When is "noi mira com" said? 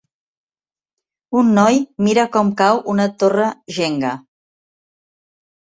1.59-2.51